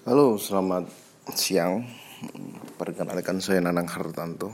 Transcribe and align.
Halo, 0.00 0.40
selamat 0.40 0.88
siang. 1.36 1.84
Perkenalkan 2.80 3.36
saya 3.44 3.60
Nanang 3.60 3.84
Hartanto. 3.84 4.48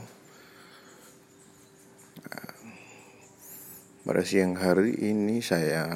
Pada 4.03 4.27
siang 4.27 4.59
hari 4.59 4.91
ini 5.07 5.39
saya 5.39 5.87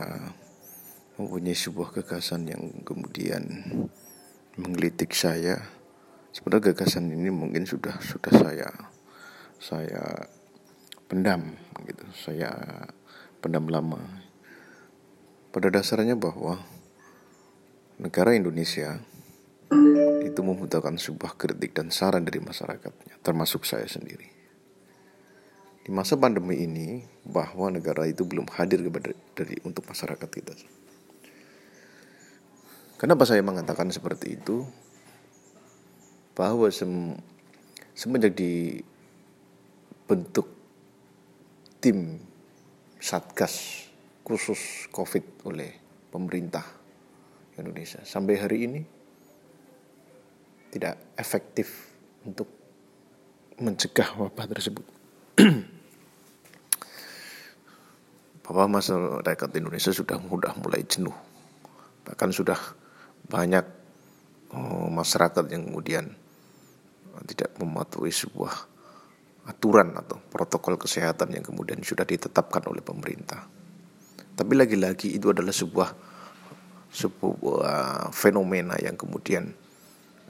mempunyai 1.19 1.51
sebuah 1.51 1.91
gagasan 1.99 2.47
yang 2.47 2.63
kemudian 2.87 3.43
menggelitik 4.55 5.11
saya. 5.11 5.59
Sebenarnya 6.31 6.71
gagasan 6.71 7.11
ini 7.11 7.27
mungkin 7.27 7.67
sudah 7.67 7.99
sudah 7.99 8.31
saya 8.31 8.71
saya 9.59 10.31
pendam 11.11 11.59
gitu. 11.91 12.07
Saya 12.15 12.55
pendam 13.43 13.67
lama. 13.67 13.99
Pada 15.51 15.67
dasarnya 15.67 16.15
bahwa 16.15 16.55
negara 17.99 18.31
Indonesia 18.31 19.10
itu 20.21 20.41
membutuhkan 20.43 20.99
sebuah 20.99 21.39
kritik 21.39 21.71
dan 21.71 21.91
saran 21.91 22.27
dari 22.27 22.43
masyarakatnya, 22.43 23.23
termasuk 23.23 23.63
saya 23.63 23.87
sendiri. 23.87 24.27
Di 25.81 25.89
masa 25.89 26.19
pandemi 26.19 26.61
ini, 26.61 27.01
bahwa 27.25 27.73
negara 27.73 28.05
itu 28.05 28.27
belum 28.27 28.51
hadir 28.53 28.85
kepada 28.85 29.15
dari 29.33 29.57
untuk 29.63 29.87
masyarakat 29.87 30.29
kita. 30.29 30.53
Kenapa 32.99 33.25
saya 33.25 33.41
mengatakan 33.41 33.89
seperti 33.89 34.37
itu? 34.37 34.67
Bahwa 36.37 36.69
sem 36.69 37.17
semenjak 37.97 38.37
dibentuk 38.37 40.47
tim 41.81 42.21
satgas 43.01 43.89
khusus 44.21 44.85
COVID 44.93 45.49
oleh 45.49 45.81
pemerintah 46.13 46.63
Indonesia 47.57 48.05
sampai 48.05 48.37
hari 48.37 48.69
ini 48.69 49.00
tidak 50.71 50.95
efektif 51.19 51.91
untuk 52.23 52.47
mencegah 53.59 54.15
wabah 54.17 54.47
tersebut. 54.49 54.85
Bahwa 58.47 58.81
masyarakat 58.81 59.49
Indonesia 59.59 59.91
sudah 59.93 60.17
mudah 60.17 60.55
mulai 60.59 60.83
jenuh, 60.87 61.13
bahkan 62.07 62.31
sudah 62.33 62.57
banyak 63.27 63.63
oh, 64.55 64.89
masyarakat 64.91 65.45
yang 65.51 65.69
kemudian 65.69 66.11
tidak 67.27 67.51
mematuhi 67.59 68.11
sebuah 68.11 68.71
aturan 69.47 69.97
atau 69.97 70.19
protokol 70.31 70.77
kesehatan 70.79 71.33
yang 71.35 71.43
kemudian 71.43 71.81
sudah 71.83 72.07
ditetapkan 72.07 72.63
oleh 72.69 72.83
pemerintah. 72.83 73.45
Tapi 74.31 74.53
lagi-lagi 74.55 75.11
itu 75.11 75.29
adalah 75.29 75.53
sebuah 75.53 75.89
sebuah 76.91 78.11
fenomena 78.11 78.75
yang 78.75 78.99
kemudian 78.99 79.55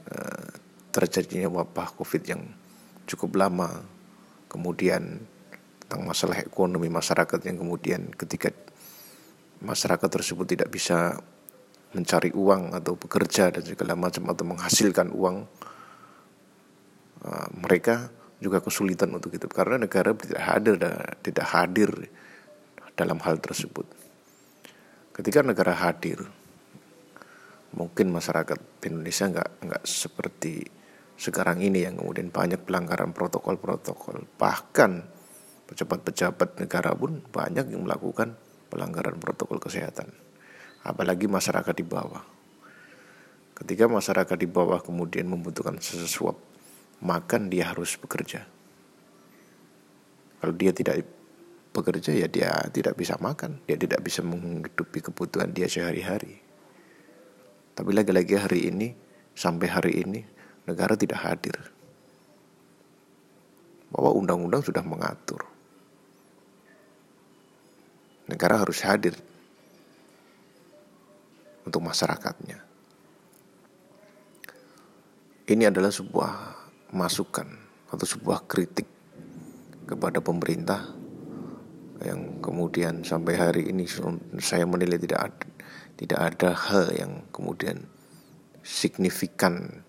Eh, 0.02 0.50
terjadinya 0.92 1.48
wabah 1.48 1.94
COVID 1.96 2.22
yang 2.26 2.42
cukup 3.08 3.38
lama, 3.38 3.80
kemudian 4.50 5.24
tentang 5.80 6.04
masalah 6.04 6.42
ekonomi 6.42 6.92
masyarakat 6.92 7.40
yang 7.48 7.56
kemudian 7.62 8.12
ketika 8.12 8.52
masyarakat 9.64 10.08
tersebut 10.10 10.44
tidak 10.52 10.68
bisa 10.68 11.16
mencari 11.96 12.32
uang 12.32 12.76
atau 12.76 12.96
bekerja 12.96 13.52
dan 13.52 13.64
segala 13.64 13.96
macam 13.96 14.28
atau 14.32 14.44
menghasilkan 14.44 15.12
uang, 15.12 15.36
uh, 17.24 17.48
mereka 17.60 18.12
juga 18.42 18.60
kesulitan 18.60 19.12
untuk 19.16 19.32
itu 19.32 19.46
karena 19.48 19.86
negara 19.86 20.12
tidak 20.16 20.42
hadir 20.42 20.74
tidak 21.22 21.46
hadir 21.46 21.90
dalam 22.98 23.16
hal 23.22 23.38
tersebut. 23.40 23.86
Ketika 25.12 25.44
negara 25.44 25.76
hadir, 25.76 26.24
mungkin 27.82 28.14
masyarakat 28.14 28.86
Indonesia 28.86 29.26
nggak 29.26 29.50
nggak 29.66 29.82
seperti 29.82 30.62
sekarang 31.18 31.58
ini 31.58 31.82
yang 31.82 31.98
kemudian 31.98 32.30
banyak 32.30 32.62
pelanggaran 32.62 33.10
protokol-protokol. 33.10 34.22
Bahkan 34.38 34.92
pejabat-pejabat 35.66 36.62
negara 36.62 36.94
pun 36.94 37.18
banyak 37.26 37.74
yang 37.74 37.82
melakukan 37.82 38.38
pelanggaran 38.70 39.18
protokol 39.18 39.58
kesehatan 39.58 40.14
apalagi 40.86 41.26
masyarakat 41.26 41.74
di 41.74 41.86
bawah. 41.86 42.22
Ketika 43.58 43.90
masyarakat 43.90 44.36
di 44.38 44.46
bawah 44.46 44.78
kemudian 44.78 45.26
membutuhkan 45.26 45.78
sesuap 45.82 46.38
makan 47.02 47.50
dia 47.50 47.74
harus 47.74 47.98
bekerja. 47.98 48.46
Kalau 50.38 50.54
dia 50.54 50.70
tidak 50.74 51.02
bekerja 51.74 52.14
ya 52.14 52.26
dia 52.30 52.50
tidak 52.70 52.94
bisa 52.94 53.18
makan. 53.18 53.58
Dia 53.66 53.78
tidak 53.78 54.02
bisa 54.06 54.22
menghidupi 54.22 55.02
kebutuhan 55.02 55.50
dia 55.54 55.66
sehari-hari 55.66 56.51
tapi 57.82 57.98
lagi-lagi 57.98 58.38
hari 58.38 58.70
ini, 58.70 58.94
sampai 59.34 59.66
hari 59.66 60.06
ini, 60.06 60.22
negara 60.70 60.94
tidak 60.94 61.18
hadir. 61.18 61.58
Bahwa 63.90 64.14
undang-undang 64.14 64.62
sudah 64.62 64.86
mengatur. 64.86 65.42
Negara 68.30 68.62
harus 68.62 68.78
hadir 68.86 69.18
untuk 71.66 71.82
masyarakatnya. 71.82 72.62
Ini 75.50 75.66
adalah 75.66 75.90
sebuah 75.90 76.32
masukan 76.94 77.50
atau 77.90 78.06
sebuah 78.06 78.46
kritik 78.46 78.86
kepada 79.90 80.22
pemerintah 80.22 80.86
yang 81.98 82.38
kemudian 82.38 83.02
sampai 83.02 83.34
hari 83.34 83.74
ini 83.74 83.90
saya 84.38 84.70
menilai 84.70 85.02
tidak 85.02 85.18
ada 85.34 85.51
tidak 85.96 86.20
ada 86.34 86.50
hal 86.56 86.88
yang 86.92 87.12
kemudian 87.34 87.84
signifikan 88.62 89.82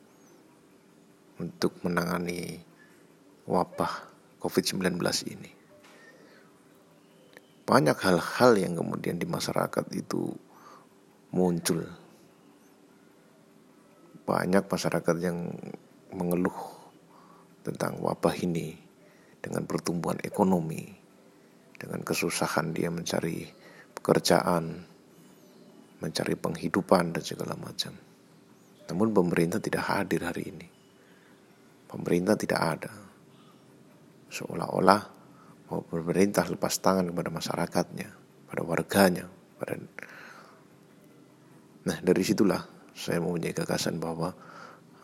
untuk 1.37 1.77
menangani 1.85 2.61
wabah 3.45 4.09
COVID-19 4.39 4.99
ini. 5.29 5.51
Banyak 7.63 7.95
hal-hal 7.95 8.51
yang 8.59 8.75
kemudian 8.75 9.15
di 9.15 9.23
masyarakat 9.23 9.87
itu 9.95 10.35
muncul. 11.31 11.87
Banyak 14.23 14.67
masyarakat 14.67 15.15
yang 15.23 15.51
mengeluh 16.11 16.59
tentang 17.63 17.99
wabah 18.03 18.35
ini 18.43 18.75
dengan 19.39 19.63
pertumbuhan 19.67 20.19
ekonomi, 20.23 20.87
dengan 21.75 22.03
kesusahan 22.03 22.71
dia 22.71 22.91
mencari 22.91 23.47
pekerjaan, 23.95 24.87
mencari 26.03 26.35
penghidupan 26.35 27.15
dan 27.15 27.23
segala 27.23 27.55
macam. 27.55 27.95
Namun 28.91 29.07
pemerintah 29.15 29.63
tidak 29.63 29.87
hadir 29.87 30.27
hari 30.27 30.51
ini. 30.51 30.67
Pemerintah 31.87 32.35
tidak 32.35 32.59
ada. 32.59 32.91
Seolah-olah 34.27 35.01
pemerintah 35.71 36.43
lepas 36.51 36.75
tangan 36.83 37.09
kepada 37.09 37.31
masyarakatnya, 37.31 38.09
pada 38.51 38.61
warganya, 38.61 39.25
pada 39.57 39.79
Nah, 41.83 41.99
dari 41.99 42.23
situlah 42.23 42.63
saya 42.95 43.19
mempunyai 43.19 43.51
gagasan 43.51 43.99
bahwa 43.99 44.31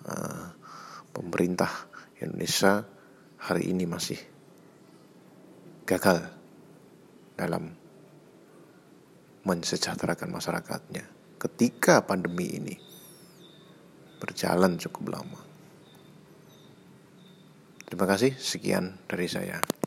uh, 0.07 0.45
pemerintah 1.11 1.67
Indonesia 2.23 2.87
hari 3.43 3.67
ini 3.67 3.83
masih 3.83 4.15
gagal 5.83 6.23
dalam 7.35 7.75
mensejahterakan 9.47 10.31
masyarakatnya 10.33 11.07
ketika 11.39 12.03
pandemi 12.03 12.59
ini 12.59 12.75
berjalan 14.19 14.75
cukup 14.75 15.15
lama. 15.15 15.39
Terima 17.87 18.05
kasih, 18.05 18.35
sekian 18.37 18.99
dari 19.07 19.25
saya. 19.25 19.78